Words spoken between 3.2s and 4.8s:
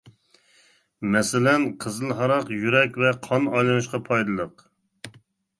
قان ئايلىنىشقا پايدىلىق.